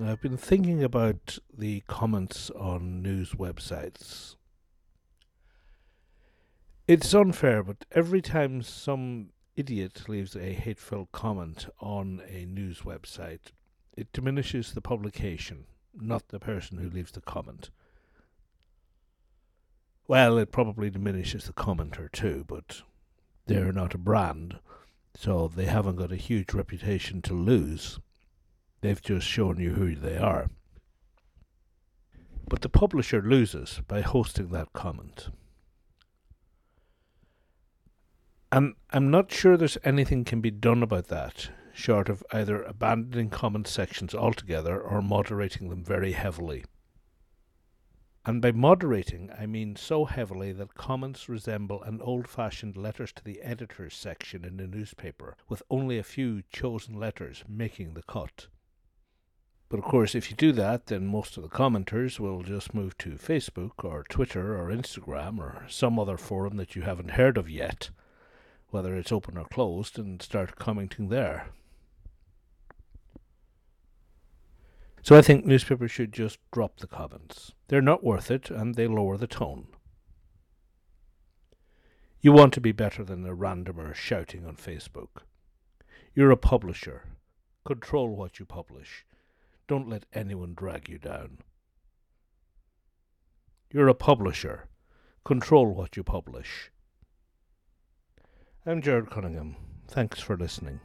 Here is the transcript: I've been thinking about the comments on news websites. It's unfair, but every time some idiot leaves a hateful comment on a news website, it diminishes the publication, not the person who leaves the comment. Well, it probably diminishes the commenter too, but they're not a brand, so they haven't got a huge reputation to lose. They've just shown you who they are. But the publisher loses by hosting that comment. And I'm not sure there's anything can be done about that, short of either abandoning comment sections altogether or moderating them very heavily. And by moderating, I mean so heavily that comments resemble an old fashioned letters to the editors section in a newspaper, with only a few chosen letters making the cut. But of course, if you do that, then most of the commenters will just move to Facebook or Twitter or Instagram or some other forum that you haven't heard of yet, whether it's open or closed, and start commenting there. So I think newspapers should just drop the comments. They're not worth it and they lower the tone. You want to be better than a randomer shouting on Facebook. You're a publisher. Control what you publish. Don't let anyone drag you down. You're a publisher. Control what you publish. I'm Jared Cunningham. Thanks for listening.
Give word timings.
I've 0.00 0.22
been 0.22 0.38
thinking 0.38 0.82
about 0.82 1.38
the 1.52 1.82
comments 1.86 2.50
on 2.50 3.02
news 3.02 3.32
websites. 3.32 4.36
It's 6.88 7.12
unfair, 7.12 7.62
but 7.62 7.84
every 7.92 8.22
time 8.22 8.62
some 8.62 9.30
idiot 9.54 10.08
leaves 10.08 10.34
a 10.34 10.54
hateful 10.54 11.08
comment 11.12 11.66
on 11.78 12.22
a 12.26 12.46
news 12.46 12.80
website, 12.80 13.52
it 13.94 14.12
diminishes 14.12 14.72
the 14.72 14.80
publication, 14.80 15.66
not 15.94 16.28
the 16.28 16.40
person 16.40 16.78
who 16.78 16.88
leaves 16.88 17.12
the 17.12 17.20
comment. 17.20 17.70
Well, 20.08 20.38
it 20.38 20.52
probably 20.52 20.88
diminishes 20.88 21.44
the 21.44 21.52
commenter 21.52 22.10
too, 22.10 22.44
but 22.48 22.82
they're 23.46 23.72
not 23.72 23.94
a 23.94 23.98
brand, 23.98 24.58
so 25.14 25.48
they 25.48 25.66
haven't 25.66 25.96
got 25.96 26.12
a 26.12 26.16
huge 26.16 26.54
reputation 26.54 27.20
to 27.22 27.34
lose. 27.34 28.00
They've 28.82 29.00
just 29.00 29.26
shown 29.26 29.58
you 29.58 29.70
who 29.70 29.94
they 29.94 30.18
are. 30.18 30.50
But 32.48 32.60
the 32.60 32.68
publisher 32.68 33.22
loses 33.22 33.80
by 33.86 34.02
hosting 34.02 34.48
that 34.48 34.72
comment. 34.72 35.28
And 38.50 38.74
I'm 38.90 39.10
not 39.10 39.32
sure 39.32 39.56
there's 39.56 39.78
anything 39.84 40.24
can 40.24 40.40
be 40.42 40.50
done 40.50 40.82
about 40.82 41.06
that, 41.08 41.48
short 41.72 42.10
of 42.10 42.22
either 42.32 42.62
abandoning 42.62 43.30
comment 43.30 43.66
sections 43.66 44.14
altogether 44.14 44.78
or 44.78 45.00
moderating 45.00 45.70
them 45.70 45.84
very 45.84 46.12
heavily. 46.12 46.64
And 48.26 48.42
by 48.42 48.52
moderating, 48.52 49.30
I 49.38 49.46
mean 49.46 49.76
so 49.76 50.04
heavily 50.04 50.52
that 50.52 50.74
comments 50.74 51.28
resemble 51.28 51.82
an 51.84 52.00
old 52.02 52.28
fashioned 52.28 52.76
letters 52.76 53.12
to 53.12 53.24
the 53.24 53.40
editors 53.42 53.94
section 53.94 54.44
in 54.44 54.60
a 54.60 54.66
newspaper, 54.66 55.36
with 55.48 55.62
only 55.70 55.98
a 55.98 56.04
few 56.04 56.42
chosen 56.52 56.94
letters 56.94 57.44
making 57.48 57.94
the 57.94 58.02
cut. 58.02 58.48
But 59.72 59.78
of 59.78 59.84
course, 59.84 60.14
if 60.14 60.30
you 60.30 60.36
do 60.36 60.52
that, 60.52 60.88
then 60.88 61.06
most 61.06 61.38
of 61.38 61.42
the 61.42 61.48
commenters 61.48 62.20
will 62.20 62.42
just 62.42 62.74
move 62.74 62.98
to 62.98 63.12
Facebook 63.12 63.82
or 63.82 64.04
Twitter 64.06 64.54
or 64.54 64.68
Instagram 64.70 65.38
or 65.38 65.64
some 65.66 65.98
other 65.98 66.18
forum 66.18 66.58
that 66.58 66.76
you 66.76 66.82
haven't 66.82 67.12
heard 67.12 67.38
of 67.38 67.48
yet, 67.48 67.88
whether 68.68 68.94
it's 68.94 69.10
open 69.10 69.38
or 69.38 69.46
closed, 69.46 69.98
and 69.98 70.20
start 70.20 70.56
commenting 70.56 71.08
there. 71.08 71.46
So 75.00 75.16
I 75.16 75.22
think 75.22 75.46
newspapers 75.46 75.90
should 75.90 76.12
just 76.12 76.38
drop 76.52 76.78
the 76.78 76.86
comments. 76.86 77.52
They're 77.68 77.80
not 77.80 78.04
worth 78.04 78.30
it 78.30 78.50
and 78.50 78.74
they 78.74 78.86
lower 78.86 79.16
the 79.16 79.26
tone. 79.26 79.68
You 82.20 82.32
want 82.32 82.52
to 82.52 82.60
be 82.60 82.72
better 82.72 83.04
than 83.04 83.24
a 83.24 83.34
randomer 83.34 83.94
shouting 83.94 84.44
on 84.44 84.56
Facebook. 84.56 85.22
You're 86.14 86.30
a 86.30 86.36
publisher. 86.36 87.04
Control 87.64 88.14
what 88.14 88.38
you 88.38 88.44
publish. 88.44 89.06
Don't 89.68 89.88
let 89.88 90.06
anyone 90.12 90.54
drag 90.54 90.88
you 90.88 90.98
down. 90.98 91.38
You're 93.72 93.88
a 93.88 93.94
publisher. 93.94 94.68
Control 95.24 95.72
what 95.72 95.96
you 95.96 96.02
publish. 96.02 96.70
I'm 98.66 98.82
Jared 98.82 99.10
Cunningham. 99.10 99.56
Thanks 99.88 100.20
for 100.20 100.36
listening. 100.36 100.80